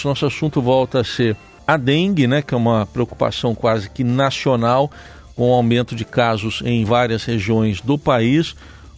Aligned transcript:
ouvintes, 0.00 0.04
nosso 0.04 0.26
assunto 0.26 0.60
volta 0.60 1.00
a 1.00 1.04
ser 1.04 1.36
a 1.66 1.76
dengue, 1.76 2.26
né, 2.26 2.42
que 2.42 2.54
é 2.54 2.56
uma 2.56 2.86
preocupação 2.86 3.54
quase 3.54 3.88
que 3.88 4.02
nacional, 4.02 4.90
com 5.36 5.50
o 5.50 5.54
aumento 5.54 5.94
de 5.94 6.04
casos 6.04 6.62
em 6.64 6.84
várias 6.84 7.24
regiões 7.24 7.80
do 7.80 7.98
país. 7.98 8.54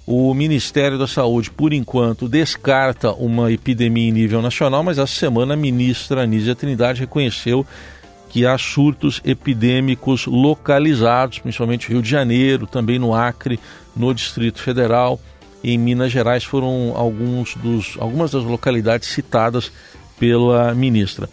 O 0.07 0.35
Ministério 0.35 0.99
da 0.99 1.07
Saúde, 1.07 1.51
por 1.51 1.73
enquanto, 1.73 2.29
descarta 2.29 3.13
uma 3.13 3.53
epidemia 3.53 4.09
em 4.09 4.13
nível 4.13 4.43
nacional, 4.43 4.83
mas 4.83 4.99
essa 4.99 5.15
semana 5.15 5.55
a 5.55 5.57
ministra 5.57 6.23
Anísia 6.23 6.55
Trindade 6.55 7.01
reconheceu 7.01 7.65
que 8.29 8.47
há 8.47 8.57
surtos 8.57 9.21
epidêmicos 9.25 10.27
localizados, 10.27 11.39
principalmente 11.39 11.89
no 11.89 11.95
Rio 11.97 12.03
de 12.03 12.09
Janeiro, 12.09 12.67
também 12.67 12.99
no 12.99 13.15
Acre, 13.15 13.61
no 13.95 14.13
Distrito 14.15 14.61
Federal 14.61 15.21
em 15.65 15.79
Minas 15.79 16.11
Gerais 16.11 16.45
foram 16.45 16.93
alguns 16.97 17.55
dos, 17.57 17.97
algumas 17.99 18.33
das 18.33 18.43
localidades 18.43 19.09
citadas 19.09 19.71
pela 20.19 20.75
ministra. 20.75 21.29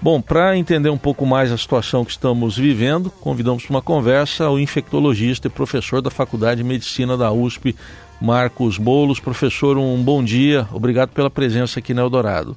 Bom, 0.00 0.20
para 0.20 0.56
entender 0.56 0.90
um 0.90 0.98
pouco 0.98 1.26
mais 1.26 1.50
a 1.50 1.58
situação 1.58 2.04
que 2.04 2.12
estamos 2.12 2.56
vivendo, 2.56 3.10
convidamos 3.10 3.64
para 3.64 3.74
uma 3.74 3.82
conversa 3.82 4.48
o 4.48 4.58
infectologista 4.58 5.48
e 5.48 5.50
professor 5.50 6.00
da 6.00 6.08
Faculdade 6.08 6.62
de 6.62 6.68
Medicina 6.68 7.16
da 7.16 7.32
USP, 7.32 7.74
Marcos 8.20 8.78
Bolos. 8.78 9.18
Professor, 9.18 9.76
um 9.76 10.00
bom 10.00 10.22
dia. 10.22 10.68
Obrigado 10.72 11.10
pela 11.10 11.28
presença 11.28 11.80
aqui 11.80 11.92
na 11.92 12.02
Eldorado. 12.02 12.56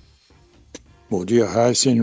Bom 1.10 1.26
dia, 1.26 1.46
Heisen. 1.46 2.00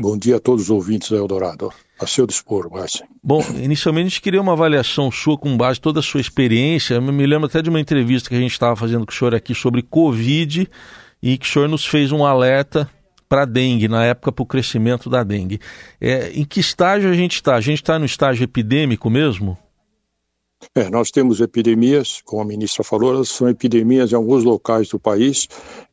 Bom 0.00 0.16
dia 0.16 0.36
a 0.36 0.40
todos 0.40 0.64
os 0.64 0.70
ouvintes 0.70 1.10
da 1.10 1.18
Eldorado. 1.18 1.70
A 2.00 2.06
seu 2.06 2.26
dispor, 2.26 2.70
Heisen. 2.74 3.06
Bom, 3.22 3.44
inicialmente 3.62 4.06
a 4.06 4.08
gente 4.08 4.22
queria 4.22 4.40
uma 4.40 4.52
avaliação 4.52 5.12
sua 5.12 5.36
com 5.36 5.54
base 5.54 5.78
em 5.78 5.82
toda 5.82 6.00
a 6.00 6.02
sua 6.02 6.20
experiência. 6.20 6.94
Eu 6.94 7.02
me 7.02 7.26
lembro 7.26 7.46
até 7.46 7.60
de 7.60 7.68
uma 7.68 7.78
entrevista 7.78 8.30
que 8.30 8.34
a 8.34 8.40
gente 8.40 8.52
estava 8.52 8.74
fazendo 8.74 9.04
com 9.04 9.12
o 9.12 9.14
senhor 9.14 9.34
aqui 9.34 9.54
sobre 9.54 9.82
Covid 9.82 10.66
e 11.22 11.36
que 11.36 11.46
o 11.46 11.48
senhor 11.48 11.68
nos 11.68 11.84
fez 11.84 12.10
um 12.10 12.24
alerta 12.24 12.88
para 13.28 13.42
a 13.42 13.46
dengue, 13.46 13.88
na 13.88 14.04
época 14.04 14.32
para 14.32 14.42
o 14.42 14.46
crescimento 14.46 15.10
da 15.10 15.22
dengue. 15.22 15.60
É, 16.00 16.30
em 16.30 16.44
que 16.44 16.60
estágio 16.60 17.10
a 17.10 17.14
gente 17.14 17.34
está? 17.34 17.54
A 17.54 17.60
gente 17.60 17.82
está 17.82 17.98
no 17.98 18.04
estágio 18.04 18.44
epidêmico 18.44 19.10
mesmo? 19.10 19.58
É, 20.74 20.90
nós 20.90 21.12
temos 21.12 21.40
epidemias, 21.40 22.20
como 22.24 22.42
a 22.42 22.44
ministra 22.44 22.82
falou, 22.82 23.14
elas 23.14 23.28
são 23.28 23.48
epidemias 23.48 24.10
em 24.10 24.16
alguns 24.16 24.42
locais 24.42 24.88
do 24.88 24.98
país 24.98 25.46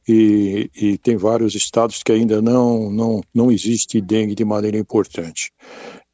e, 0.07 0.71
e 0.75 0.97
tem 0.97 1.17
vários 1.17 1.53
estados 1.53 2.01
que 2.01 2.11
ainda 2.11 2.41
não, 2.41 2.89
não, 2.89 3.21
não 3.33 3.51
existe 3.51 4.01
dengue 4.01 4.33
de 4.33 4.43
maneira 4.43 4.77
importante. 4.77 5.51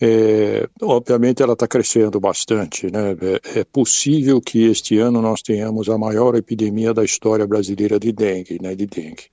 É, 0.01 0.67
obviamente 0.81 1.41
ela 1.41 1.53
está 1.53 1.65
crescendo 1.65 2.19
bastante, 2.19 2.91
né? 2.91 3.11
É, 3.21 3.59
é, 3.59 3.63
possível 3.63 4.41
que 4.41 4.65
este 4.65 4.97
ano 4.97 5.21
nós 5.21 5.41
tenhamos 5.41 5.87
a 5.87 5.97
maior 5.97 6.35
epidemia 6.35 6.93
da 6.93 7.05
história 7.05 7.47
brasileira 7.47 7.97
de 7.97 8.11
dengue, 8.11 8.59
né? 8.61 8.75
De 8.75 8.85
dengue 8.85 9.31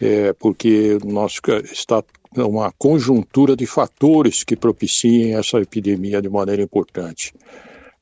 é, 0.00 0.32
porque 0.32 0.98
nós 1.04 1.40
está 1.70 2.02
uma 2.36 2.72
conjuntura 2.78 3.56
de 3.56 3.66
fatores 3.66 4.44
que 4.44 4.56
propiciem 4.56 5.34
essa 5.34 5.58
epidemia 5.58 6.22
de 6.22 6.28
maneira 6.28 6.62
importante. 6.62 7.34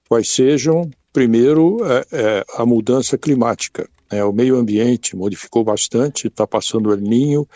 Quais 0.09 0.31
sejam, 0.31 0.89
primeiro, 1.13 1.79
é, 1.85 2.05
é, 2.13 2.45
a 2.57 2.65
mudança 2.65 3.17
climática. 3.17 3.89
Né? 4.11 4.23
O 4.25 4.33
meio 4.33 4.57
ambiente 4.57 5.17
modificou 5.17 5.65
bastante, 5.65 6.29
está 6.29 6.47
passando 6.47 6.91
o 6.91 6.97
Ninho, 6.97 7.47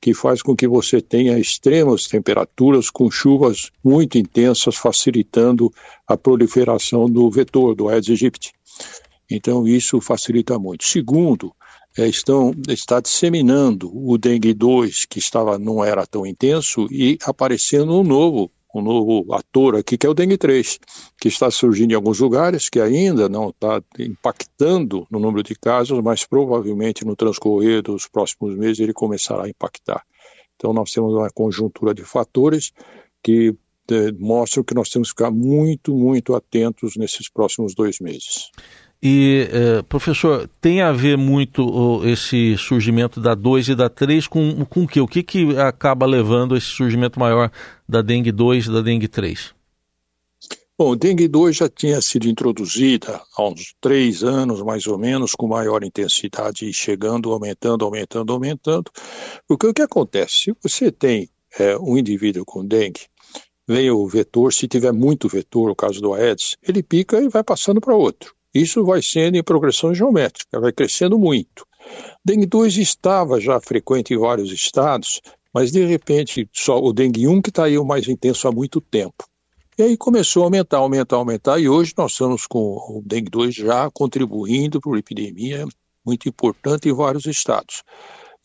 que 0.00 0.14
faz 0.14 0.42
com 0.42 0.54
que 0.54 0.68
você 0.68 1.00
tenha 1.00 1.38
extremas 1.38 2.06
temperaturas 2.06 2.88
com 2.88 3.10
chuvas 3.10 3.70
muito 3.82 4.16
intensas, 4.16 4.76
facilitando 4.76 5.72
a 6.06 6.16
proliferação 6.16 7.06
do 7.06 7.28
vetor, 7.30 7.74
do 7.74 7.88
Aedes 7.88 8.10
aegypti. 8.10 8.52
Então, 9.30 9.66
isso 9.66 10.00
facilita 10.00 10.58
muito. 10.58 10.84
Segundo, 10.84 11.52
estão, 12.06 12.52
está 12.68 13.00
disseminando 13.00 13.90
o 13.92 14.16
dengue 14.16 14.54
2, 14.54 15.04
que 15.06 15.18
estava, 15.18 15.58
não 15.58 15.84
era 15.84 16.06
tão 16.06 16.26
intenso, 16.26 16.86
e 16.90 17.18
aparecendo 17.24 17.98
um 17.98 18.04
novo, 18.04 18.50
um 18.74 18.82
novo 18.82 19.32
ator 19.32 19.76
aqui, 19.76 19.96
que 19.96 20.06
é 20.06 20.10
o 20.10 20.14
dengue 20.14 20.36
3, 20.36 20.78
que 21.20 21.28
está 21.28 21.50
surgindo 21.50 21.92
em 21.92 21.94
alguns 21.94 22.20
lugares, 22.20 22.68
que 22.68 22.80
ainda 22.80 23.28
não 23.28 23.50
está 23.50 23.82
impactando 23.98 25.06
no 25.10 25.18
número 25.18 25.42
de 25.42 25.54
casos, 25.54 26.00
mas 26.02 26.24
provavelmente 26.24 27.04
no 27.04 27.16
transcorrer 27.16 27.82
dos 27.82 28.06
próximos 28.06 28.56
meses 28.56 28.80
ele 28.80 28.92
começará 28.92 29.44
a 29.44 29.48
impactar. 29.48 30.04
Então 30.56 30.72
nós 30.72 30.90
temos 30.90 31.14
uma 31.14 31.30
conjuntura 31.30 31.94
de 31.94 32.04
fatores 32.04 32.72
que 33.22 33.54
é, 33.90 34.12
mostram 34.12 34.62
que 34.62 34.74
nós 34.74 34.90
temos 34.90 35.08
que 35.08 35.16
ficar 35.16 35.30
muito, 35.30 35.94
muito 35.94 36.34
atentos 36.34 36.94
nesses 36.96 37.28
próximos 37.28 37.74
dois 37.74 37.98
meses. 38.00 38.50
E, 39.00 39.48
eh, 39.52 39.82
professor, 39.82 40.50
tem 40.60 40.82
a 40.82 40.90
ver 40.90 41.16
muito 41.16 41.64
oh, 41.64 42.04
esse 42.04 42.56
surgimento 42.56 43.20
da 43.20 43.32
2 43.32 43.68
e 43.68 43.74
da 43.76 43.88
3 43.88 44.26
com, 44.26 44.64
com 44.64 44.82
o 44.82 44.88
que? 44.88 45.00
O 45.00 45.06
que, 45.06 45.22
que 45.22 45.56
acaba 45.56 46.04
levando 46.04 46.56
esse 46.56 46.66
surgimento 46.66 47.18
maior 47.18 47.50
da 47.88 48.02
dengue 48.02 48.32
2 48.32 48.66
e 48.66 48.72
da 48.72 48.80
dengue 48.80 49.06
3? 49.06 49.54
Bom, 50.76 50.96
dengue 50.96 51.28
2 51.28 51.56
já 51.56 51.68
tinha 51.68 52.00
sido 52.00 52.28
introduzida 52.28 53.20
há 53.36 53.48
uns 53.48 53.74
três 53.80 54.24
anos, 54.24 54.62
mais 54.62 54.86
ou 54.88 54.98
menos, 54.98 55.32
com 55.32 55.46
maior 55.46 55.84
intensidade, 55.84 56.72
chegando, 56.72 57.32
aumentando, 57.32 57.84
aumentando, 57.84 58.32
aumentando. 58.32 58.90
Porque 59.46 59.66
o 59.66 59.74
que 59.74 59.82
acontece? 59.82 60.34
Se 60.34 60.54
você 60.60 60.90
tem 60.90 61.28
é, 61.58 61.76
um 61.78 61.96
indivíduo 61.98 62.44
com 62.44 62.64
dengue, 62.64 63.06
vem 63.66 63.90
o 63.90 64.06
vetor, 64.08 64.52
se 64.52 64.66
tiver 64.66 64.92
muito 64.92 65.28
vetor, 65.28 65.70
o 65.70 65.76
caso 65.76 66.00
do 66.00 66.14
Aedes, 66.14 66.56
ele 66.62 66.82
pica 66.82 67.20
e 67.20 67.28
vai 67.28 67.44
passando 67.44 67.80
para 67.80 67.94
outro. 67.94 68.37
Isso 68.54 68.84
vai 68.84 69.02
sendo 69.02 69.36
em 69.36 69.42
progressão 69.42 69.94
geométrica, 69.94 70.60
vai 70.60 70.72
crescendo 70.72 71.18
muito. 71.18 71.66
Dengue 72.24 72.46
2 72.46 72.76
estava 72.78 73.40
já 73.40 73.60
frequente 73.60 74.14
em 74.14 74.18
vários 74.18 74.50
estados, 74.50 75.20
mas 75.52 75.70
de 75.70 75.84
repente 75.84 76.48
só 76.52 76.78
o 76.80 76.92
dengue 76.92 77.26
1 77.26 77.42
que 77.42 77.50
está 77.50 77.64
aí 77.64 77.78
o 77.78 77.84
mais 77.84 78.08
intenso 78.08 78.48
há 78.48 78.52
muito 78.52 78.80
tempo. 78.80 79.24
E 79.78 79.82
aí 79.82 79.96
começou 79.96 80.42
a 80.42 80.46
aumentar, 80.46 80.78
aumentar, 80.78 81.16
aumentar, 81.16 81.60
e 81.60 81.68
hoje 81.68 81.94
nós 81.96 82.12
estamos 82.12 82.46
com 82.46 82.58
o 82.58 83.02
dengue 83.04 83.30
2 83.30 83.54
já 83.54 83.88
contribuindo 83.90 84.80
para 84.80 84.90
uma 84.90 84.98
epidemia 84.98 85.66
muito 86.04 86.28
importante 86.28 86.88
em 86.88 86.92
vários 86.92 87.26
estados. 87.26 87.84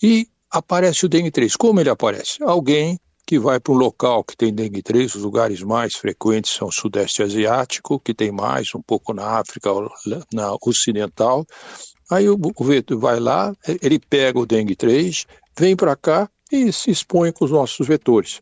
E 0.02 0.28
aparece 0.52 1.06
o 1.06 1.10
dengue 1.10 1.32
3. 1.32 1.56
Como 1.56 1.80
ele 1.80 1.90
aparece? 1.90 2.44
Alguém 2.44 3.00
que 3.26 3.40
vai 3.40 3.60
para 3.60 3.74
um 3.74 3.78
local 3.78 4.24
que 4.24 4.36
tem 4.36 4.54
dengue 4.54 4.82
3, 4.82 5.16
os 5.16 5.24
lugares 5.24 5.62
mais 5.62 5.96
frequentes 5.96 6.52
são 6.52 6.68
o 6.68 6.72
sudeste 6.72 7.24
asiático, 7.24 8.00
que 8.00 8.14
tem 8.14 8.32
mais, 8.32 8.74
um 8.76 8.82
pouco 8.82 9.14
na 9.14 9.40
África, 9.40 9.70
na 10.34 10.56
ocidental. 10.62 11.46
Aí 12.12 12.30
o, 12.30 12.36
o 12.36 12.98
vai 13.00 13.20
lá, 13.20 13.56
ele 13.82 13.98
pega 13.98 14.40
o 14.40 14.46
dengue 14.46 14.76
3, 14.76 15.26
vem 15.58 15.76
para 15.76 15.96
cá 15.96 16.30
e 16.52 16.72
se 16.72 16.92
expõe 16.92 17.32
com 17.32 17.46
os 17.46 17.52
nossos 17.52 17.88
vetores. 17.88 18.42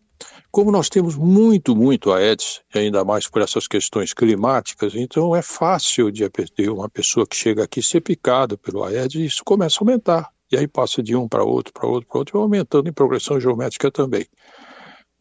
Como 0.51 0.71
nós 0.71 0.89
temos 0.89 1.15
muito, 1.15 1.75
muito 1.75 2.11
Aedes, 2.11 2.61
ainda 2.73 3.05
mais 3.05 3.27
por 3.27 3.41
essas 3.41 3.67
questões 3.67 4.13
climáticas, 4.13 4.93
então 4.95 5.35
é 5.35 5.41
fácil 5.41 6.11
de 6.11 6.29
uma 6.69 6.89
pessoa 6.89 7.25
que 7.25 7.35
chega 7.35 7.63
aqui 7.63 7.81
ser 7.81 8.01
picada 8.01 8.57
pelo 8.57 8.83
Aedes 8.83 9.21
e 9.21 9.25
isso 9.25 9.43
começa 9.45 9.77
a 9.79 9.81
aumentar. 9.81 10.29
E 10.51 10.57
aí 10.57 10.67
passa 10.67 11.01
de 11.01 11.15
um 11.15 11.27
para 11.27 11.43
outro, 11.43 11.71
para 11.71 11.87
outro, 11.87 12.09
para 12.09 12.19
outro, 12.19 12.37
e 12.37 12.41
aumentando 12.41 12.89
em 12.89 12.93
progressão 12.93 13.39
geométrica 13.39 13.89
também. 13.89 14.25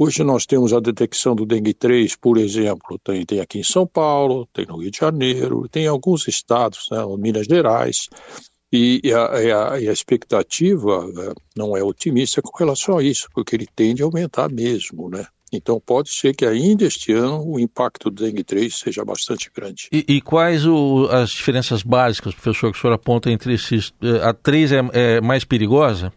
Hoje 0.03 0.25
nós 0.25 0.47
temos 0.47 0.73
a 0.73 0.81
detecção 0.81 1.37
do 1.37 1.45
dengue 1.45 1.75
3, 1.75 2.17
por 2.17 2.39
exemplo, 2.39 2.99
tem, 3.05 3.23
tem 3.27 3.39
aqui 3.39 3.59
em 3.59 3.63
São 3.63 3.87
Paulo, 3.87 4.49
tem 4.51 4.65
no 4.65 4.79
Rio 4.79 4.91
de 4.91 4.97
Janeiro, 4.97 5.69
tem 5.71 5.85
em 5.85 5.89
alguns 5.89 6.27
estados, 6.27 6.89
né, 6.91 7.05
Minas 7.19 7.47
Gerais, 7.47 8.09
e, 8.73 9.03
a, 9.13 9.25
a, 9.27 9.75
a, 9.75 9.79
expectativa 9.83 11.07
né, 11.07 11.35
não 11.55 11.77
é 11.77 11.85
otimista 11.85 12.41
com 12.41 12.57
relação 12.57 12.97
a 12.97 13.03
isso, 13.03 13.29
porque 13.35 13.55
ele 13.55 13.67
tende 13.77 14.01
a 14.01 14.07
aumentar 14.07 14.49
mesmo, 14.49 15.11
né? 15.11 15.27
Então 15.53 15.79
pode 15.79 16.09
ser 16.09 16.35
que 16.35 16.47
ainda 16.47 16.87
este 16.87 17.13
ano 17.13 17.45
o 17.45 17.61
impacto 17.61 18.09
do 18.09 18.25
dengue 18.25 18.43
3 18.43 18.75
seja 18.75 19.05
bastante 19.05 19.51
grande. 19.55 19.89
E, 19.93 20.05
e 20.09 20.21
quais 20.23 20.65
o, 20.65 21.09
as 21.11 21.29
diferenças 21.29 21.83
básicas, 21.83 22.33
professor, 22.33 22.73
que 22.73 22.79
o 22.79 22.81
senhor 22.81 22.95
aponta 22.95 23.31
entre 23.31 23.53
esses? 23.53 23.93
Eh, 24.01 24.23
a 24.23 24.33
3 24.33 24.73
é, 24.73 24.81
é 24.93 25.21
mais 25.21 25.45
perigosa? 25.45 26.11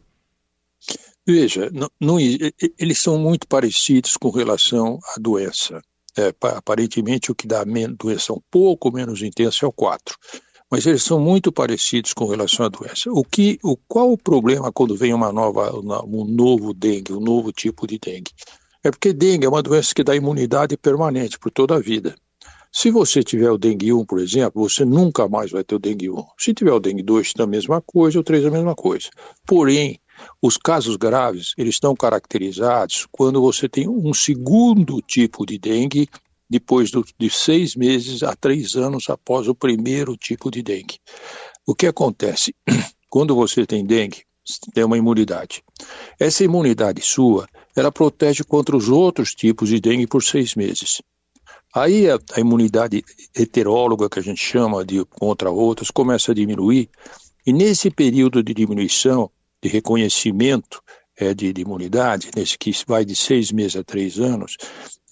Veja, 1.26 1.70
não, 1.72 1.90
não, 2.00 2.20
eles 2.20 3.02
são 3.02 3.18
muito 3.18 3.48
parecidos 3.48 4.18
com 4.18 4.30
relação 4.30 5.00
à 5.16 5.20
doença. 5.20 5.82
É, 6.18 6.34
aparentemente, 6.42 7.32
o 7.32 7.36
que 7.36 7.48
dá 7.48 7.64
doença 7.98 8.34
um 8.34 8.42
pouco 8.52 8.92
menos 8.92 9.22
intensa 9.22 9.66
é 9.66 9.68
o 9.68 9.72
4. 9.72 10.16
Mas 10.70 10.86
eles 10.86 11.04
são 11.04 11.20
muito 11.20 11.52
parecidos 11.52 12.14
com 12.14 12.26
relação 12.26 12.66
à 12.66 12.70
doença. 12.70 13.10
O 13.10 13.24
que, 13.24 13.58
o, 13.64 13.78
qual 13.88 14.12
o 14.12 14.18
problema 14.18 14.72
quando 14.72 14.98
vem 14.98 15.14
uma 15.14 15.32
nova, 15.32 15.72
um 16.06 16.26
novo 16.26 16.74
dengue, 16.74 17.14
um 17.14 17.20
novo 17.20 17.52
tipo 17.52 17.88
de 17.88 17.98
dengue? 17.98 18.32
É 18.84 18.92
porque 18.92 19.14
dengue 19.14 19.46
é 19.46 19.50
uma 19.50 19.64
doença 19.64 19.96
que 19.96 20.04
dá 20.04 20.16
imunidade 20.16 20.76
permanente 20.76 21.40
por 21.40 21.52
toda 21.52 21.76
a 21.76 21.80
vida. 21.80 22.16
Se 22.72 22.90
você 22.90 23.24
tiver 23.24 23.52
o 23.52 23.58
dengue 23.58 23.94
1, 23.94 24.04
por 24.06 24.20
exemplo, 24.20 24.68
você 24.68 24.84
nunca 24.84 25.30
mais 25.30 25.52
vai 25.52 25.64
ter 25.64 25.76
o 25.76 25.80
dengue 25.80 26.10
1. 26.10 26.16
Se 26.38 26.54
tiver 26.54 26.74
o 26.74 26.80
dengue 26.80 27.04
2, 27.04 27.34
é 27.38 27.44
a 27.44 27.48
mesma 27.48 27.80
coisa, 27.82 28.20
o 28.20 28.24
3 28.24 28.44
é 28.44 28.48
a 28.48 28.52
mesma 28.52 28.74
coisa. 28.74 29.10
Porém, 29.46 30.00
os 30.42 30.58
casos 30.58 30.96
graves, 30.96 31.54
eles 31.58 31.76
estão 31.76 31.96
caracterizados 31.96 33.08
quando 33.12 33.42
você 33.42 33.68
tem 33.68 33.88
um 33.88 34.14
segundo 34.14 35.02
tipo 35.02 35.46
de 35.46 35.58
dengue 35.58 36.08
depois 36.50 36.92
do, 36.92 37.04
de 37.18 37.30
seis 37.30 37.76
meses 37.76 38.22
a 38.24 38.36
três 38.36 38.76
anos 38.76 39.10
após 39.10 39.48
o 39.48 39.56
primeiro 39.56 40.16
tipo 40.16 40.52
de 40.52 40.62
dengue. 40.62 41.00
O 41.66 41.74
que 41.74 41.88
acontece? 41.88 42.54
Quando 43.10 43.36
você 43.36 43.66
tem 43.66 43.86
dengue, 43.86 44.24
tem 44.74 44.84
uma 44.84 44.98
imunidade. 44.98 45.64
Essa 46.20 46.44
imunidade 46.44 47.02
sua, 47.02 47.48
ela 47.76 47.92
protege 47.92 48.44
contra 48.44 48.76
os 48.76 48.90
outros 48.90 49.34
tipos 49.34 49.70
de 49.70 49.80
dengue 49.80 50.08
por 50.08 50.24
seis 50.24 50.56
meses. 50.56 51.02
Aí 51.74 52.10
a, 52.10 52.20
a 52.36 52.40
imunidade 52.40 53.04
heteróloga, 53.36 54.10
que 54.10 54.20
a 54.20 54.24
gente 54.24 54.44
chama 54.44 54.86
de 54.86 55.04
contra 55.06 55.50
outros, 55.50 55.90
começa 55.90 56.32
a 56.32 56.36
diminuir, 56.36 56.90
e 57.46 57.52
nesse 57.52 57.90
período 57.90 58.44
de 58.44 58.54
diminuição, 58.54 59.30
de 59.64 59.70
reconhecimento 59.70 60.82
é, 61.18 61.34
de, 61.34 61.54
de, 61.54 61.62
imunidade, 61.62 62.30
nesse 62.36 62.58
que 62.58 62.72
vai 62.86 63.06
de 63.06 63.16
seis 63.16 63.52
meses 63.52 63.78
a 63.78 63.84
três 63.84 64.20
anos, 64.20 64.58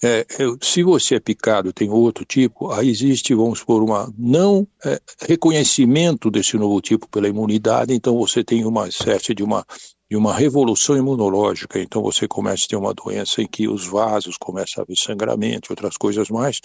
é, 0.04 0.26
se 0.60 0.82
você 0.82 1.14
é 1.14 1.20
picado 1.20 1.72
tem 1.72 1.88
outro 1.88 2.24
tipo, 2.24 2.70
aí 2.70 2.90
existe, 2.90 3.34
vamos 3.34 3.60
supor, 3.60 3.82
uma 3.82 4.12
não 4.18 4.66
é, 4.84 5.00
reconhecimento 5.22 6.30
desse 6.30 6.56
novo 6.58 6.80
tipo 6.80 7.08
pela 7.08 7.28
imunidade, 7.28 7.94
então 7.94 8.18
você 8.18 8.44
tem 8.44 8.64
uma 8.66 8.88
espécie 8.88 9.32
de 9.32 9.42
uma, 9.42 9.64
de 10.10 10.16
uma 10.16 10.34
revolução 10.34 10.98
imunológica, 10.98 11.80
então 11.80 12.02
você 12.02 12.28
começa 12.28 12.64
a 12.66 12.68
ter 12.68 12.76
uma 12.76 12.92
doença 12.92 13.40
em 13.40 13.46
que 13.46 13.68
os 13.68 13.86
vasos 13.86 14.36
começam 14.36 14.82
a 14.82 14.84
haver 14.84 14.98
sangramento 14.98 15.72
outras 15.72 15.96
coisas 15.96 16.28
mais, 16.28 16.60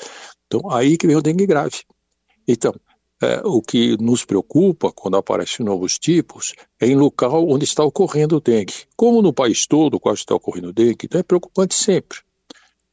então 0.48 0.70
aí 0.72 0.98
que 0.98 1.08
vem 1.08 1.16
o 1.16 1.22
dengue 1.22 1.46
grave. 1.46 1.84
Então, 2.48 2.74
é, 3.22 3.42
o 3.44 3.62
que 3.62 3.98
nos 4.02 4.24
preocupa 4.24 4.92
quando 4.92 5.18
aparecem 5.18 5.66
novos 5.66 5.98
tipos 5.98 6.54
é 6.80 6.88
em 6.88 6.96
local 6.96 7.48
onde 7.50 7.66
está 7.66 7.84
ocorrendo 7.84 8.38
o 8.38 8.42
dengue. 8.42 8.86
Como 8.96 9.22
no 9.22 9.34
país 9.34 9.66
todo 9.66 10.00
quase 10.00 10.20
está 10.20 10.36
ocorrendo 10.36 10.72
dengue, 10.72 11.06
então 11.06 11.20
é 11.20 11.24
preocupante 11.24 11.76
sempre. 11.76 12.20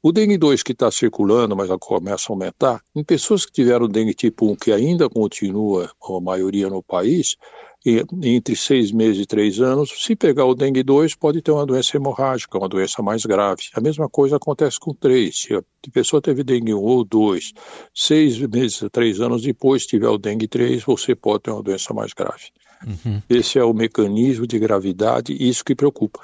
O 0.02 0.12
dengue 0.12 0.36
2 0.36 0.62
que 0.62 0.72
está 0.72 0.90
circulando, 0.90 1.56
mas 1.56 1.70
começa 1.80 2.30
a 2.30 2.32
aumentar, 2.34 2.82
em 2.94 3.02
pessoas 3.02 3.46
que 3.46 3.52
tiveram 3.52 3.88
dengue 3.88 4.12
tipo 4.12 4.50
1, 4.50 4.56
que 4.56 4.70
ainda 4.70 5.08
continua 5.08 5.90
a 6.02 6.20
maioria 6.20 6.68
no 6.68 6.82
país, 6.82 7.36
e, 7.84 8.02
entre 8.22 8.56
seis 8.56 8.90
meses 8.90 9.22
e 9.22 9.26
três 9.26 9.60
anos, 9.60 9.90
se 10.02 10.16
pegar 10.16 10.46
o 10.46 10.54
dengue 10.54 10.82
2, 10.82 11.14
pode 11.14 11.42
ter 11.42 11.50
uma 11.50 11.66
doença 11.66 11.96
hemorrágica, 11.96 12.56
uma 12.56 12.68
doença 12.68 13.02
mais 13.02 13.24
grave. 13.26 13.62
A 13.74 13.80
mesma 13.80 14.08
coisa 14.08 14.36
acontece 14.36 14.80
com 14.80 14.94
3. 14.94 15.36
Se 15.36 15.54
a 15.54 15.62
pessoa 15.92 16.22
teve 16.22 16.42
dengue 16.42 16.72
1 16.72 16.78
ou 16.78 17.04
2, 17.04 17.52
seis 17.94 18.38
meses 18.38 18.82
a 18.82 18.88
três 18.88 19.20
anos 19.20 19.42
depois 19.42 19.86
tiver 19.86 20.08
o 20.08 20.16
dengue 20.16 20.48
3, 20.48 20.82
você 20.82 21.14
pode 21.14 21.42
ter 21.42 21.50
uma 21.50 21.62
doença 21.62 21.92
mais 21.92 22.12
grave. 22.14 22.50
Uhum. 22.86 23.20
Esse 23.28 23.58
é 23.58 23.64
o 23.64 23.72
mecanismo 23.72 24.46
de 24.46 24.58
gravidade, 24.58 25.36
isso 25.38 25.64
que 25.64 25.74
preocupa. 25.74 26.20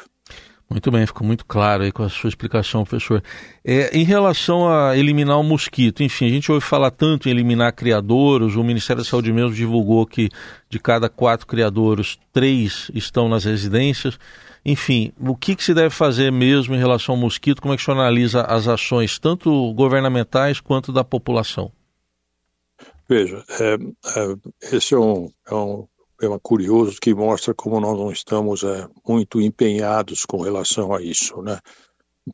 Muito 0.71 0.89
bem, 0.89 1.05
ficou 1.05 1.27
muito 1.27 1.45
claro 1.45 1.83
aí 1.83 1.91
com 1.91 2.05
a 2.05 2.09
sua 2.09 2.29
explicação, 2.29 2.85
professor. 2.85 3.21
É, 3.65 3.91
em 3.93 4.05
relação 4.05 4.69
a 4.69 4.97
eliminar 4.97 5.37
o 5.41 5.43
mosquito, 5.43 6.01
enfim, 6.01 6.27
a 6.27 6.31
gente 6.31 6.53
ouve 6.53 6.65
falar 6.65 6.93
tanto 6.93 7.29
em 7.29 7.33
eliminar 7.33 7.73
criadouros, 7.73 8.55
o 8.55 8.63
Ministério 8.63 9.03
da 9.03 9.09
Saúde 9.09 9.33
mesmo 9.33 9.53
divulgou 9.53 10.07
que 10.07 10.29
de 10.69 10.79
cada 10.79 11.09
quatro 11.09 11.45
criadouros, 11.45 12.21
três 12.33 12.89
estão 12.95 13.29
nas 13.29 13.45
residências. 13.45 14.17
Enfim, 14.65 15.13
o 15.19 15.35
que, 15.35 15.57
que 15.57 15.65
se 15.65 15.75
deve 15.75 15.91
fazer 15.91 16.31
mesmo 16.31 16.73
em 16.73 16.79
relação 16.79 17.17
ao 17.17 17.21
mosquito? 17.21 17.61
Como 17.61 17.75
é 17.75 17.77
que 17.77 17.83
senhor 17.83 17.99
analisa 17.99 18.43
as 18.43 18.69
ações, 18.69 19.19
tanto 19.19 19.73
governamentais 19.75 20.61
quanto 20.61 20.93
da 20.93 21.03
população? 21.03 21.73
Veja, 23.09 23.43
é, 23.59 23.75
é, 23.75 24.77
esse 24.77 24.95
é 24.95 24.99
um, 24.99 25.29
é 25.49 25.55
um 25.55 25.89
tema 26.21 26.39
curioso 26.39 26.99
que 27.01 27.15
mostra 27.15 27.55
como 27.55 27.81
nós 27.81 27.99
não 27.99 28.13
estamos 28.13 28.63
é, 28.63 28.87
muito 29.09 29.41
empenhados 29.41 30.27
com 30.27 30.43
relação 30.43 30.95
a 30.95 31.03
isso, 31.03 31.41
né? 31.41 31.59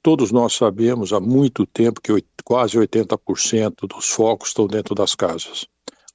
Todos 0.02 0.32
nós 0.32 0.52
sabemos 0.52 1.12
há 1.12 1.20
muito 1.20 1.64
tempo 1.64 2.00
que 2.00 2.12
quase 2.44 2.76
80% 2.76 3.86
dos 3.88 4.08
focos 4.08 4.48
estão 4.48 4.66
dentro 4.66 4.94
das 4.94 5.14
casas, 5.14 5.66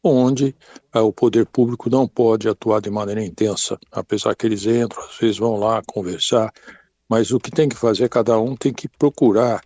onde 0.03 0.53
é, 0.94 1.00
o 1.00 1.13
poder 1.13 1.45
público 1.45 1.89
não 1.89 2.06
pode 2.07 2.50
atuar 2.50 2.81
de 2.81 2.89
maneira 2.89 3.23
intensa, 3.23 3.79
apesar 3.89 4.35
que 4.35 4.45
eles 4.45 4.65
entram, 4.65 5.01
às 5.03 5.18
vezes 5.18 5.38
vão 5.38 5.56
lá 5.56 5.81
conversar, 5.88 6.51
mas 7.09 7.31
o 7.31 7.39
que 7.39 7.50
tem 7.50 7.69
que 7.69 7.75
fazer, 7.75 8.09
cada 8.09 8.38
um 8.38 8.56
tem 8.56 8.73
que 8.73 8.89
procurar 8.89 9.62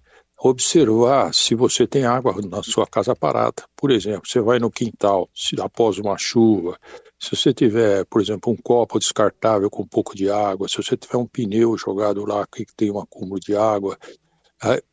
observar 0.50 1.34
se 1.34 1.56
você 1.56 1.88
tem 1.88 2.06
água 2.06 2.36
na 2.48 2.62
sua 2.62 2.86
casa 2.86 3.16
parada. 3.16 3.64
Por 3.76 3.90
exemplo, 3.92 4.28
você 4.28 4.40
vai 4.40 4.60
no 4.60 4.70
quintal, 4.70 5.28
se 5.34 5.60
após 5.60 5.98
uma 5.98 6.18
chuva, 6.20 6.78
se 7.20 7.36
você 7.36 7.52
tiver, 7.52 8.06
por 8.06 8.22
exemplo, 8.22 8.54
um 8.54 8.56
copo 8.56 9.00
descartável 9.00 9.70
com 9.72 9.82
um 9.82 9.88
pouco 9.88 10.16
de 10.16 10.30
água, 10.30 10.68
se 10.68 10.78
você 10.78 10.96
tiver 10.96 11.18
um 11.18 11.26
pneu 11.26 11.76
jogado 11.76 12.24
lá 12.26 12.46
que 12.46 12.64
tem 12.78 12.92
um 12.92 13.00
acúmulo 13.00 13.40
de 13.40 13.56
água, 13.56 13.98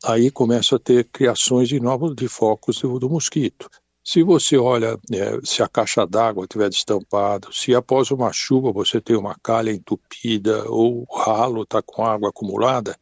aí 0.03 0.31
começa 0.31 0.75
a 0.75 0.79
ter 0.79 1.03
criações 1.05 1.69
de 1.69 1.79
novos 1.79 2.15
de 2.15 2.27
focos 2.27 2.81
do, 2.81 3.09
mosquito. 3.09 3.69
Se 4.03 4.21
você 4.21 4.57
olha, 4.57 4.97
é, 5.13 5.39
se 5.43 5.63
a 5.63 5.67
caixa 5.67 6.05
d'água 6.05 6.43
estiver 6.43 6.69
destampada, 6.69 7.47
se 7.51 7.73
após 7.73 8.11
uma 8.11 8.33
chuva 8.33 8.71
você 8.71 8.99
tem 8.99 9.15
uma 9.15 9.35
calha 9.41 9.71
entupida 9.71 10.69
ou 10.69 11.05
o 11.07 11.15
ralo 11.15 11.63
está 11.63 11.81
com 11.81 12.03
água 12.03 12.29
acumulada, 12.29 12.97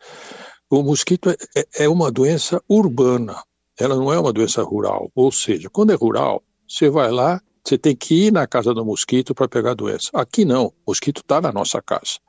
o 0.72 0.82
mosquito 0.82 1.30
é, 1.30 1.36
é, 1.56 1.84
é 1.84 1.90
uma 1.90 2.10
doença 2.10 2.64
urbana, 2.68 3.44
ela 3.78 3.96
não 3.96 4.12
é 4.12 4.18
uma 4.18 4.32
doença 4.32 4.64
rural. 4.64 5.12
Ou 5.14 5.30
seja, 5.32 5.70
quando 5.70 5.92
é 5.92 5.96
rural, 5.96 6.42
você 6.68 6.90
vai 6.90 7.12
lá, 7.12 7.42
você 7.64 7.78
tem 7.78 7.96
que 7.96 8.28
ir 8.28 8.32
na 8.32 8.48
casa 8.48 8.74
do 8.74 8.86
mosquito 8.86 9.36
para 9.36 9.50
pegar 9.50 9.72
a 9.72 9.76
doença. 9.76 10.10
Aqui 10.14 10.46
não, 10.46 10.68
o 10.68 10.74
mosquito 10.88 11.22
está 11.22 11.42
na 11.42 11.52
nossa 11.52 11.82
casa. 11.82 12.20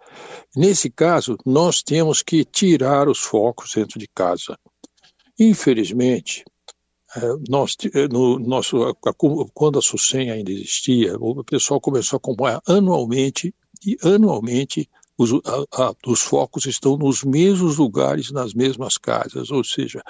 Nesse 0.57 0.91
caso, 0.91 1.39
nós 1.47 1.83
temos 1.83 2.21
que 2.21 2.45
tirar 2.45 3.09
os 3.09 3.21
focos 3.21 3.73
dentro 3.75 3.99
de 3.99 4.09
casa. 4.09 4.59
Infelizmente, 5.39 6.45
é, 7.17 7.21
nós, 7.49 7.77
é, 7.95 8.09
no 8.09 8.41
nosso, 8.41 8.77
quando 9.55 9.79
a 9.79 9.83
SUSEM 9.83 10.31
ainda 10.31 10.51
existia, 10.51 11.17
o 11.17 11.45
pessoal 11.45 11.81
começou 11.81 12.17
a 12.17 12.19
acompanhar 12.19 12.61
anualmente, 12.67 13.55
e 13.87 13.97
anualmente 14.03 14.89
os, 15.19 15.33
a, 15.33 15.85
a, 15.85 15.95
os 16.07 16.21
focos 16.21 16.67
estão 16.67 16.97
nos 16.97 17.23
mesmos 17.23 17.77
lugares, 17.79 18.31
nas 18.31 18.55
mesmas 18.55 18.97
casas, 18.97 19.51
ou 19.51 19.63
seja, 19.63 20.03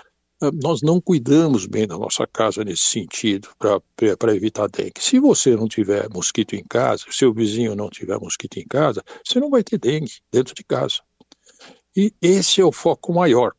ah, 0.42 0.50
nós 0.52 0.82
não 0.82 1.00
cuidamos 1.00 1.66
bem 1.66 1.86
da 1.86 1.96
nossa 1.96 2.26
casa 2.26 2.64
nesse 2.64 2.82
sentido 2.82 3.48
para 3.58 4.34
evitar 4.34 4.68
dengue. 4.68 5.00
Se 5.00 5.20
você 5.20 5.54
não 5.54 5.68
tiver 5.68 6.08
mosquito 6.08 6.54
em 6.54 6.64
casa, 6.64 7.04
se 7.08 7.16
seu 7.16 7.32
vizinho 7.32 7.76
não 7.76 7.88
tiver 7.88 8.18
mosquito 8.18 8.58
em 8.58 8.66
casa, 8.66 9.02
você 9.24 9.38
não 9.38 9.50
vai 9.50 9.62
ter 9.62 9.78
dengue 9.78 10.12
dentro 10.32 10.54
de 10.54 10.64
casa. 10.64 11.00
E 11.96 12.12
esse 12.20 12.60
é 12.60 12.64
o 12.64 12.72
foco 12.72 13.12
maior. 13.12 13.52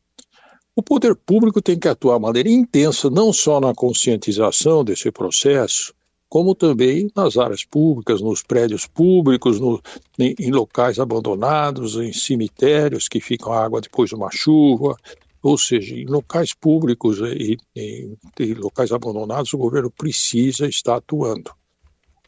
O 0.76 0.82
poder 0.82 1.14
público 1.14 1.62
tem 1.62 1.78
que 1.78 1.88
atuar 1.88 2.16
de 2.16 2.22
maneira 2.22 2.50
intensa, 2.50 3.08
não 3.08 3.32
só 3.32 3.60
na 3.60 3.72
conscientização 3.72 4.84
desse 4.84 5.10
processo, 5.10 5.94
como 6.34 6.52
também 6.52 7.08
nas 7.14 7.36
áreas 7.36 7.64
públicas, 7.64 8.20
nos 8.20 8.42
prédios 8.42 8.88
públicos, 8.88 9.60
no, 9.60 9.80
em, 10.18 10.34
em, 10.36 10.50
locais 10.50 10.98
abandonados, 10.98 11.94
em 11.94 12.12
cemitérios 12.12 13.06
que 13.06 13.20
ficam 13.20 13.52
água 13.52 13.80
depois 13.80 14.08
de 14.08 14.16
uma 14.16 14.32
chuva, 14.32 14.96
ou 15.40 15.56
seja, 15.56 15.94
em 15.94 16.06
locais 16.06 16.52
públicos 16.52 17.20
e, 17.20 17.56
em, 17.76 18.18
em 18.40 18.54
locais 18.54 18.90
abandonados, 18.90 19.54
o 19.54 19.58
governo 19.58 19.92
precisa 19.92 20.66
estar 20.66 20.96
atuando. 20.96 21.52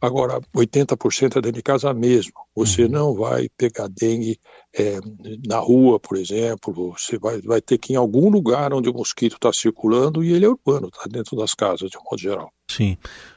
Agora, 0.01 0.41
80% 0.55 1.39
é 1.39 1.41
dentro 1.41 1.53
de 1.53 1.63
casa 1.63 1.93
mesmo. 1.93 2.35
Você 2.55 2.85
uhum. 2.85 2.91
não 2.91 3.15
vai 3.15 3.49
pegar 3.57 3.89
dengue 3.89 4.39
é, 4.73 5.01
na 5.49 5.59
rua, 5.59 5.99
por 5.99 6.17
exemplo. 6.17 6.93
Você 6.97 7.19
vai, 7.19 7.41
vai 7.41 7.61
ter 7.61 7.79
que 7.79 7.93
ir 7.93 7.95
em 7.95 7.99
algum 7.99 8.29
lugar 8.29 8.73
onde 8.73 8.89
o 8.89 8.95
mosquito 8.95 9.35
está 9.35 9.53
circulando 9.53 10.23
e 10.23 10.33
ele 10.33 10.45
é 10.45 10.49
urbano, 10.49 10.89
está 10.89 11.07
dentro 11.11 11.37
das 11.37 11.55
casas, 11.55 11.91
de 11.91 11.99
um 11.99 12.03
modo 12.09 12.21
geral. 12.21 12.53
Sim. 12.71 12.97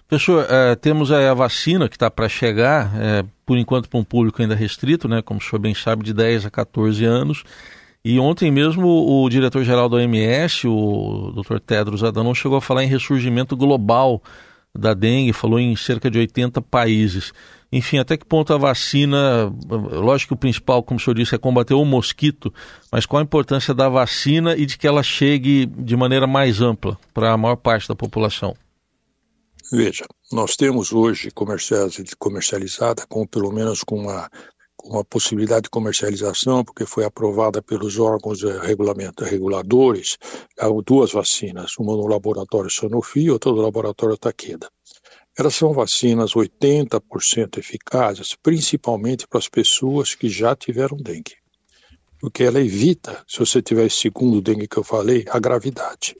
Professor, 0.10 0.44
é, 0.50 0.74
temos 0.74 1.12
a 1.12 1.32
vacina 1.36 1.88
que 1.88 1.96
está 1.96 2.10
para 2.10 2.28
chegar, 2.28 2.92
é, 3.00 3.24
por 3.46 3.60
enquanto 3.60 3.88
para 3.88 4.00
um 4.00 4.04
público 4.04 4.42
ainda 4.42 4.56
restrito, 4.56 5.08
né, 5.08 5.22
como 5.22 5.40
o 5.40 5.44
senhor 5.44 5.60
bem 5.60 5.76
sabe, 5.76 6.04
de 6.04 6.16
10 6.16 6.48
a 6.48 6.50
14 6.50 7.06
anos. 7.06 7.44
E 8.04 8.20
ontem 8.20 8.50
mesmo 8.50 8.88
o 8.88 9.30
diretor-geral 9.30 9.88
da 9.88 9.98
OMS, 9.98 10.68
o 10.68 11.32
Dr. 11.36 11.60
Tedros 11.60 12.04
Adhanom, 12.04 12.34
chegou 12.34 12.58
a 12.58 12.62
falar 12.62 12.84
em 12.84 12.88
ressurgimento 12.88 13.56
global 13.56 14.20
da 14.76 14.96
dengue, 14.96 15.32
falou 15.32 15.60
em 15.60 15.76
cerca 15.76 16.10
de 16.10 16.18
80 16.18 16.60
países. 16.60 17.32
Enfim, 17.72 18.00
até 18.00 18.18
que 18.18 18.26
ponto 18.26 18.52
a 18.52 18.58
vacina, 18.58 19.54
lógico 19.92 20.30
que 20.30 20.34
o 20.34 20.38
principal, 20.38 20.82
como 20.82 21.00
o 21.00 21.04
senhor 21.04 21.14
disse, 21.14 21.36
é 21.36 21.38
combater 21.38 21.76
o 21.76 21.86
mosquito, 21.86 22.52
mas 22.92 23.06
qual 23.06 23.20
a 23.20 23.24
importância 23.24 23.76
da 23.76 23.88
vacina 23.88 24.56
e 24.56 24.66
de 24.66 24.76
que 24.76 24.88
ela 24.88 25.04
chegue 25.04 25.68
de 25.68 25.96
maneira 25.96 26.26
mais 26.26 26.62
ampla 26.62 26.98
para 27.14 27.32
a 27.32 27.38
maior 27.38 27.58
parte 27.58 27.88
da 27.88 27.96
população? 27.96 28.56
Veja, 29.72 30.06
nós 30.32 30.56
temos 30.56 30.92
hoje 30.92 31.30
comercializada 32.18 33.06
com 33.08 33.26
pelo 33.28 33.52
menos 33.52 33.84
com 33.84 33.98
uma 34.00 34.30
uma 34.84 35.04
possibilidade 35.04 35.64
de 35.64 35.70
comercialização, 35.70 36.64
porque 36.64 36.86
foi 36.86 37.04
aprovada 37.04 37.62
pelos 37.62 38.00
órgãos 38.00 38.44
eh, 38.44 38.60
reguladores, 39.26 40.18
duas 40.86 41.12
vacinas, 41.12 41.78
uma 41.78 41.96
no 41.96 42.08
laboratório 42.08 42.70
Sanofi 42.70 43.22
e 43.22 43.32
outra 43.32 43.52
no 43.52 43.62
laboratório 43.62 44.18
Takeda. 44.18 44.70
Elas 45.38 45.56
são 45.56 45.74
vacinas 45.74 46.32
80% 46.32 47.58
eficazes, 47.58 48.36
principalmente 48.42 49.28
para 49.28 49.40
as 49.40 49.48
pessoas 49.48 50.16
que 50.16 50.30
já 50.30 50.56
tiveram 50.56 50.98
dengue. 50.98 51.36
Porque 52.20 52.44
ela 52.44 52.60
evita, 52.60 53.24
se 53.28 53.40
você 53.40 53.62
tiver 53.62 53.86
esse 53.86 53.98
segundo 53.98 54.42
dengue 54.42 54.68
que 54.68 54.78
eu 54.78 54.84
falei, 54.84 55.26
a 55.30 55.40
gravidade. 55.40 56.16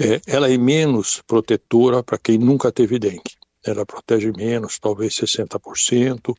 É, 0.00 0.20
ela 0.26 0.50
é 0.50 0.56
menos 0.56 1.22
protetora 1.26 2.02
para 2.02 2.18
quem 2.18 2.38
nunca 2.38 2.72
teve 2.72 2.98
dengue. 2.98 3.36
ela 3.64 3.86
protege 3.86 4.32
menos, 4.32 4.78
talvez 4.80 5.14
60%, 5.14 6.34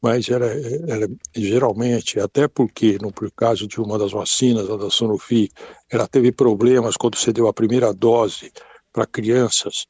mas 0.00 0.28
ela, 0.28 0.46
ela, 0.46 1.08
geralmente, 1.34 2.20
até 2.20 2.46
porque 2.46 2.98
no 3.00 3.12
caso 3.32 3.66
de 3.66 3.80
uma 3.80 3.98
das 3.98 4.12
vacinas, 4.12 4.70
a 4.70 4.76
da 4.76 4.88
Sanofi, 4.90 5.48
ela 5.90 6.06
teve 6.06 6.30
problemas 6.30 6.96
quando 6.96 7.16
você 7.16 7.32
deu 7.32 7.48
a 7.48 7.52
primeira 7.52 7.92
dose 7.92 8.52
para 8.92 9.06
crianças, 9.06 9.86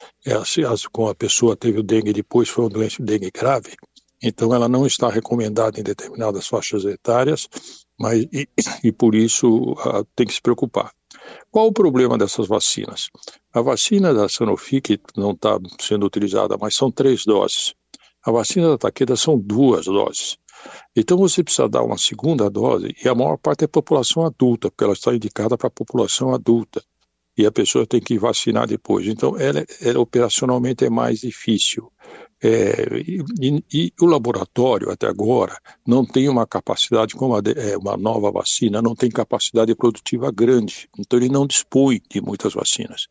com 0.92 1.08
a 1.08 1.14
pessoa 1.14 1.56
teve 1.56 1.78
o 1.78 1.82
dengue 1.82 2.12
depois, 2.12 2.48
foi 2.48 2.64
uma 2.64 2.70
doença 2.70 3.02
dengue 3.02 3.30
grave, 3.30 3.76
então 4.22 4.54
ela 4.54 4.68
não 4.68 4.86
está 4.86 5.08
recomendada 5.08 5.78
em 5.78 5.82
determinadas 5.82 6.46
faixas 6.46 6.84
etárias, 6.84 7.48
mas 7.98 8.22
e, 8.32 8.48
e 8.82 8.92
por 8.92 9.14
isso 9.14 9.72
uh, 9.72 10.04
tem 10.16 10.26
que 10.26 10.34
se 10.34 10.42
preocupar. 10.42 10.92
Qual 11.50 11.66
o 11.66 11.72
problema 11.72 12.18
dessas 12.18 12.46
vacinas? 12.46 13.08
A 13.52 13.60
vacina 13.60 14.12
da 14.12 14.28
Sanofi, 14.28 14.80
que 14.80 15.00
não 15.16 15.32
está 15.32 15.58
sendo 15.80 16.06
utilizada, 16.06 16.56
mas 16.60 16.74
são 16.74 16.90
três 16.90 17.24
doses. 17.24 17.74
A 18.24 18.30
vacina 18.30 18.70
da 18.70 18.78
Takeda 18.78 19.16
são 19.16 19.38
duas 19.38 19.86
doses. 19.86 20.36
Então 20.94 21.16
você 21.16 21.42
precisa 21.42 21.68
dar 21.68 21.82
uma 21.82 21.96
segunda 21.96 22.50
dose, 22.50 22.94
e 23.02 23.08
a 23.08 23.14
maior 23.14 23.38
parte 23.38 23.64
é 23.64 23.68
população 23.68 24.24
adulta, 24.24 24.70
porque 24.70 24.84
ela 24.84 24.92
está 24.92 25.14
indicada 25.14 25.56
para 25.56 25.68
a 25.68 25.70
população 25.70 26.34
adulta. 26.34 26.82
E 27.36 27.46
a 27.46 27.52
pessoa 27.52 27.86
tem 27.86 28.00
que 28.00 28.18
vacinar 28.18 28.66
depois. 28.66 29.06
Então, 29.06 29.38
ela, 29.38 29.64
ela 29.80 30.00
operacionalmente 30.00 30.84
é 30.84 30.90
mais 30.90 31.20
difícil. 31.20 31.88
É, 32.40 32.98
e, 32.98 33.64
e, 33.72 33.92
o 34.00 34.06
laboratório, 34.06 34.90
até 34.90 35.06
agora, 35.08 35.58
não 35.86 36.04
tem 36.04 36.28
uma 36.28 36.46
capacidade, 36.46 37.14
como 37.14 37.34
a, 37.34 37.40
é, 37.56 37.76
uma 37.76 37.96
nova 37.96 38.30
vacina, 38.30 38.80
não 38.80 38.94
tem 38.94 39.10
capacidade 39.10 39.74
produtiva 39.74 40.30
grande. 40.30 40.88
Então, 40.96 41.18
ele 41.18 41.28
não 41.28 41.46
dispõe 41.46 42.00
de 42.08 42.20
muitas 42.20 42.54
vacinas. 42.54 43.08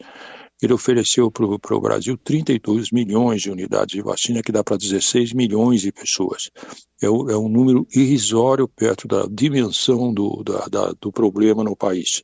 Ele 0.59 0.73
ofereceu 0.73 1.29
para 1.29 1.45
o 1.45 1.81
Brasil 1.81 2.17
32 2.17 2.91
milhões 2.91 3.43
de 3.43 3.51
unidades 3.51 3.95
de 3.95 4.01
vacina, 4.01 4.41
que 4.41 4.51
dá 4.51 4.63
para 4.63 4.75
16 4.75 5.33
milhões 5.33 5.81
de 5.81 5.91
pessoas. 5.91 6.49
É, 7.01 7.05
é, 7.05 7.09
um 7.09 7.47
número 7.47 7.85
irrisório 7.93 8.67
perto 8.67 9.07
da 9.07 9.27
dimensão 9.29 10.11
do, 10.11 10.43
da, 10.43 10.65
da, 10.65 10.93
do 10.99 11.11
problema 11.11 11.63
no 11.63 11.75
país. 11.75 12.23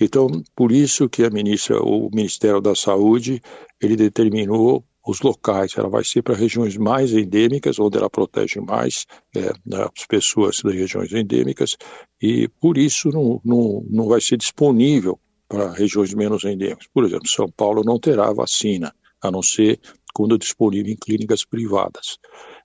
Então, 0.00 0.28
por 0.56 0.72
isso 0.72 1.10
que 1.10 1.24
a 1.24 1.30
ministra, 1.30 1.82
o 1.82 2.08
Ministério 2.10 2.60
da 2.60 2.74
Saúde, 2.74 3.42
ele 3.82 3.96
determinou 3.96 4.82
os 5.06 5.20
locais, 5.20 5.72
ela 5.76 5.88
vai 5.88 6.02
ser 6.04 6.22
para 6.22 6.34
regiões 6.34 6.76
mais 6.76 7.12
endêmicas, 7.12 7.78
onde 7.78 7.98
ela 7.98 8.08
protege 8.08 8.60
mais 8.60 9.06
é, 9.36 9.52
as 9.76 10.06
pessoas 10.08 10.60
das 10.62 10.74
regiões 10.74 11.12
endêmicas, 11.12 11.76
e 12.20 12.48
por 12.60 12.78
isso 12.78 13.10
não, 13.10 13.40
não, 13.44 13.86
não 13.90 14.08
vai 14.08 14.20
ser 14.20 14.36
disponível 14.36 15.18
para 15.46 15.72
regiões 15.72 16.14
menos 16.14 16.44
endêmicas. 16.44 16.86
Por 16.92 17.04
exemplo, 17.04 17.28
São 17.28 17.48
Paulo 17.48 17.82
não 17.84 17.98
terá 17.98 18.32
vacina, 18.32 18.94
a 19.20 19.30
não 19.30 19.42
ser 19.42 19.78
quando 20.14 20.38
disponível 20.38 20.92
em 20.92 20.96
clínicas 20.96 21.44
privadas. 21.44 22.18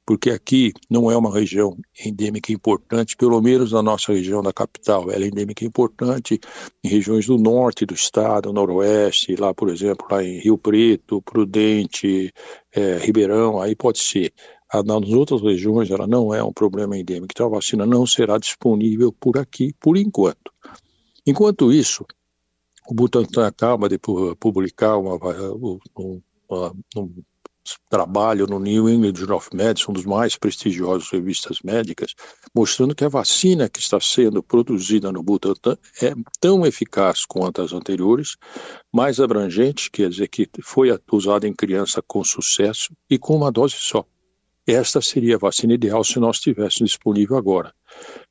Porque 0.09 0.31
aqui 0.31 0.73
não 0.89 1.11
é 1.11 1.15
uma 1.15 1.31
região 1.31 1.77
endêmica 2.03 2.51
importante, 2.51 3.15
pelo 3.15 3.39
menos 3.39 3.73
na 3.73 3.83
nossa 3.83 4.11
região 4.11 4.41
da 4.41 4.51
capital. 4.51 5.11
Ela 5.11 5.23
é 5.23 5.27
endêmica 5.27 5.63
importante 5.63 6.39
em 6.83 6.89
regiões 6.89 7.27
do 7.27 7.37
norte 7.37 7.85
do 7.85 7.93
estado, 7.93 8.51
noroeste, 8.51 9.35
lá, 9.35 9.53
por 9.53 9.69
exemplo, 9.69 10.07
lá 10.09 10.23
em 10.23 10.39
Rio 10.39 10.57
Preto, 10.57 11.21
Prudente, 11.21 12.33
é, 12.73 12.97
Ribeirão, 12.97 13.61
aí 13.61 13.75
pode 13.75 13.99
ser. 13.99 14.33
Nas 14.83 15.09
outras 15.09 15.43
regiões 15.43 15.91
ela 15.91 16.07
não 16.07 16.33
é 16.33 16.43
um 16.43 16.53
problema 16.53 16.97
endêmico, 16.97 17.31
então 17.31 17.45
a 17.45 17.57
vacina 17.57 17.85
não 17.85 18.07
será 18.07 18.39
disponível 18.39 19.13
por 19.13 19.37
aqui, 19.37 19.75
por 19.79 19.95
enquanto. 19.95 20.51
Enquanto 21.23 21.71
isso, 21.71 22.03
o 22.89 22.95
Butantan 22.95 23.45
acaba 23.45 23.87
de 23.87 23.99
publicar 23.99 24.97
uma, 24.97 25.19
um, 25.53 25.79
uma, 26.49 26.75
um 26.97 27.13
trabalho 27.89 28.47
no 28.47 28.59
New 28.59 28.89
England 28.89 29.15
Journal 29.15 29.38
of 29.38 29.49
Medicine, 29.53 29.91
um 29.91 29.93
dos 29.93 30.05
mais 30.05 30.35
prestigiosos 30.35 31.09
revistas 31.09 31.59
médicas, 31.61 32.13
mostrando 32.53 32.95
que 32.95 33.03
a 33.03 33.09
vacina 33.09 33.69
que 33.69 33.79
está 33.79 33.99
sendo 33.99 34.41
produzida 34.41 35.11
no 35.11 35.23
Butantan 35.23 35.77
é 36.01 36.13
tão 36.39 36.65
eficaz 36.65 37.25
quanto 37.25 37.61
as 37.61 37.73
anteriores, 37.73 38.38
mais 38.93 39.19
abrangente, 39.19 39.89
quer 39.91 40.09
dizer 40.09 40.27
que 40.27 40.49
foi 40.61 40.89
usada 41.11 41.47
em 41.47 41.53
criança 41.53 42.01
com 42.01 42.23
sucesso 42.23 42.93
e 43.09 43.17
com 43.17 43.35
uma 43.35 43.51
dose 43.51 43.75
só. 43.77 44.05
Esta 44.67 45.01
seria 45.01 45.35
a 45.35 45.39
vacina 45.39 45.73
ideal 45.73 46.03
se 46.03 46.19
nós 46.19 46.39
tivéssemos 46.39 46.91
disponível 46.91 47.38
agora. 47.38 47.73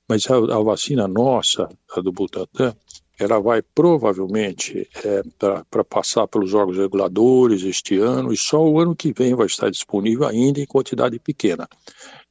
Mas 0.08 0.30
a, 0.30 0.36
a 0.36 0.62
vacina 0.62 1.08
nossa, 1.08 1.68
a 1.96 2.00
do 2.00 2.12
Butantan, 2.12 2.76
ela 3.18 3.40
vai 3.40 3.62
provavelmente 3.62 4.88
é, 5.04 5.22
para 5.68 5.84
passar 5.84 6.28
pelos 6.28 6.54
órgãos 6.54 6.78
reguladores 6.78 7.62
este 7.62 7.98
ano 7.98 8.32
e 8.32 8.36
só 8.36 8.62
o 8.64 8.78
ano 8.78 8.94
que 8.94 9.12
vem 9.12 9.34
vai 9.34 9.46
estar 9.46 9.70
disponível 9.70 10.26
ainda 10.26 10.60
em 10.60 10.66
quantidade 10.66 11.18
pequena. 11.18 11.68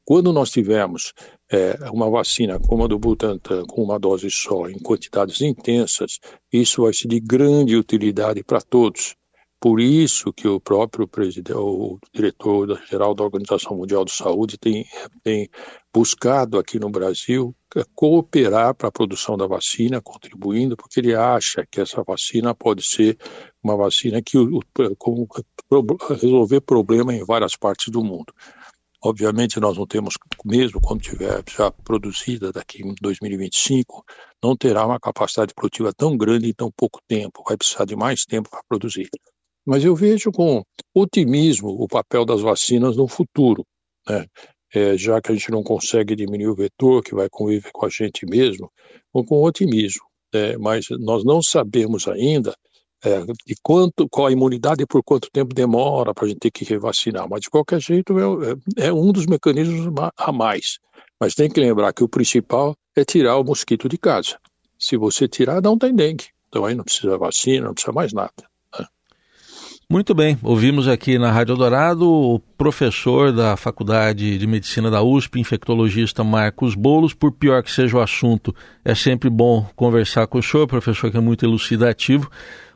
Quando 0.05 0.31
nós 0.31 0.49
tivermos 0.49 1.13
é, 1.51 1.77
uma 1.91 2.09
vacina 2.09 2.57
como 2.57 2.85
a 2.85 2.87
do 2.87 2.97
Butantan, 2.97 3.65
com 3.65 3.83
uma 3.83 3.99
dose 3.99 4.29
só, 4.31 4.69
em 4.69 4.79
quantidades 4.79 5.41
intensas, 5.41 6.19
isso 6.51 6.83
vai 6.83 6.93
ser 6.93 7.09
de 7.09 7.19
grande 7.19 7.75
utilidade 7.75 8.41
para 8.41 8.61
todos. 8.61 9.15
Por 9.59 9.79
isso 9.79 10.31
que 10.31 10.47
o 10.47 10.59
próprio 10.59 11.09
o 11.55 11.99
diretor-geral 12.13 13.15
da 13.15 13.23
Organização 13.23 13.75
Mundial 13.75 14.05
de 14.05 14.11
Saúde 14.11 14.55
tem, 14.55 14.85
tem 15.23 15.49
buscado 15.91 16.59
aqui 16.59 16.79
no 16.79 16.91
Brasil 16.91 17.55
cooperar 17.95 18.75
para 18.75 18.89
a 18.89 18.91
produção 18.91 19.35
da 19.35 19.47
vacina, 19.47 19.99
contribuindo, 19.99 20.77
porque 20.77 20.99
ele 20.99 21.15
acha 21.15 21.65
que 21.69 21.81
essa 21.81 22.03
vacina 22.03 22.53
pode 22.53 22.85
ser 22.85 23.17
uma 23.63 23.75
vacina 23.75 24.21
que 24.21 24.37
como, 24.97 25.27
resolver 26.21 26.61
problema 26.61 27.13
em 27.13 27.25
várias 27.25 27.55
partes 27.55 27.91
do 27.91 28.03
mundo. 28.03 28.31
Obviamente, 29.03 29.59
nós 29.59 29.77
não 29.77 29.87
temos, 29.87 30.15
mesmo 30.45 30.79
quando 30.81 31.01
tiver 31.01 31.43
já 31.49 31.71
produzida 31.71 32.51
daqui 32.51 32.83
em 32.83 32.93
2025, 32.99 34.03
não 34.43 34.55
terá 34.55 34.85
uma 34.85 34.99
capacidade 34.99 35.53
produtiva 35.53 35.91
tão 35.93 36.15
grande 36.15 36.49
em 36.49 36.53
tão 36.53 36.71
pouco 36.71 36.99
tempo, 37.07 37.43
vai 37.47 37.57
precisar 37.57 37.85
de 37.85 37.95
mais 37.95 38.23
tempo 38.23 38.49
para 38.49 38.61
produzir. 38.67 39.09
Mas 39.67 39.83
eu 39.83 39.93
vejo 39.93 40.31
com 40.31 40.63
otimismo 40.95 41.67
o 41.67 41.89
papel 41.89 42.23
das 42.23 42.39
vacinas 42.39 42.95
no 42.95 43.05
futuro, 43.05 43.65
né? 44.07 44.25
É, 44.73 44.97
já 44.97 45.21
que 45.21 45.31
a 45.31 45.35
gente 45.35 45.51
não 45.51 45.61
consegue 45.61 46.15
diminuir 46.15 46.47
o 46.47 46.55
vetor 46.55 47.03
que 47.03 47.13
vai 47.13 47.27
conviver 47.29 47.69
com 47.73 47.85
a 47.85 47.89
gente 47.89 48.25
mesmo, 48.25 48.71
com 49.11 49.43
otimismo. 49.43 50.05
É, 50.33 50.57
mas 50.57 50.85
nós 50.99 51.23
não 51.23 51.41
sabemos 51.41 52.07
ainda 52.07 52.53
é, 53.03 53.25
de 53.45 53.55
quanto, 53.61 54.07
qual 54.09 54.27
a 54.27 54.31
imunidade 54.31 54.83
e 54.83 54.85
por 54.85 55.03
quanto 55.03 55.29
tempo 55.31 55.53
demora 55.53 56.13
para 56.13 56.25
a 56.25 56.27
gente 56.29 56.39
ter 56.39 56.51
que 56.51 56.65
revacinar. 56.65 57.27
Mas 57.29 57.41
de 57.41 57.49
qualquer 57.49 57.81
jeito 57.81 58.13
é, 58.17 58.83
é, 58.83 58.87
é 58.87 58.93
um 58.93 59.11
dos 59.11 59.25
mecanismos 59.25 59.93
a 60.17 60.31
mais. 60.31 60.79
Mas 61.19 61.33
tem 61.33 61.49
que 61.49 61.59
lembrar 61.59 61.93
que 61.93 62.03
o 62.03 62.09
principal 62.09 62.75
é 62.95 63.03
tirar 63.03 63.37
o 63.37 63.43
mosquito 63.43 63.89
de 63.89 63.97
casa. 63.97 64.37
Se 64.79 64.95
você 64.95 65.27
tirar, 65.27 65.61
não 65.61 65.77
tem 65.77 65.93
dengue. 65.93 66.27
Então 66.47 66.63
aí 66.63 66.75
não 66.75 66.83
precisa 66.83 67.17
vacina, 67.17 67.67
não 67.67 67.73
precisa 67.73 67.93
mais 67.93 68.13
nada. 68.13 68.47
Muito 69.89 70.13
bem, 70.13 70.37
ouvimos 70.43 70.85
aqui 70.85 71.17
na 71.17 71.31
Rádio 71.31 71.55
Dourado 71.55 72.11
o 72.11 72.39
professor 72.57 73.31
da 73.31 73.55
Faculdade 73.55 74.37
de 74.37 74.45
Medicina 74.45 74.91
da 74.91 75.01
USP, 75.01 75.39
infectologista 75.39 76.25
Marcos 76.25 76.75
Bolos. 76.75 77.13
Por 77.13 77.31
pior 77.31 77.63
que 77.63 77.71
seja 77.71 77.95
o 77.95 78.01
assunto, 78.01 78.53
é 78.83 78.93
sempre 78.93 79.29
bom 79.29 79.65
conversar 79.77 80.27
com 80.27 80.39
o 80.39 80.43
senhor, 80.43 80.67
professor, 80.67 81.09
que 81.09 81.15
é 81.15 81.21
muito 81.21 81.45
elucidativo. 81.45 82.29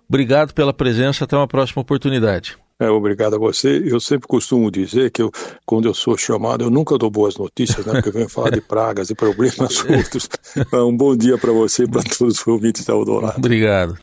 Obrigado 0.07 0.53
pela 0.53 0.73
presença, 0.73 1.25
até 1.25 1.35
uma 1.35 1.49
próxima 1.49 1.81
oportunidade. 1.81 2.57
É, 2.79 2.89
obrigado 2.89 3.35
a 3.35 3.37
você. 3.37 3.83
Eu 3.85 3.99
sempre 3.99 4.25
costumo 4.25 4.71
dizer 4.71 5.11
que 5.11 5.21
eu, 5.21 5.29
quando 5.65 5.89
eu 5.89 5.93
sou 5.93 6.17
chamado, 6.17 6.63
eu 6.63 6.69
nunca 6.69 6.97
dou 6.97 7.11
boas 7.11 7.35
notícias, 7.35 7.85
né? 7.85 7.91
Porque 7.91 8.07
eu 8.07 8.13
venho 8.13 8.29
falar 8.29 8.51
de 8.51 8.61
pragas 8.61 9.09
e 9.09 9.15
problemas 9.15 9.83
outros. 9.83 10.29
Um 10.73 10.95
bom 10.95 11.13
dia 11.15 11.37
para 11.37 11.51
você 11.51 11.83
e 11.83 11.87
para 11.89 12.03
todos 12.03 12.39
os 12.39 12.47
ouvintes 12.47 12.85
da 12.85 12.93
Eldorado. 12.93 13.37
Obrigado. 13.37 13.97